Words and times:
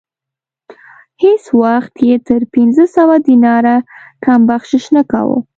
هیڅ 1.23 1.43
وخت 1.61 1.93
یې 2.07 2.15
تر 2.27 2.41
پنځه 2.53 2.85
سوه 2.95 3.15
دیناره 3.27 3.75
کم 4.25 4.39
بخشش 4.49 4.85
نه 4.95 5.01
کاوه. 5.11 5.37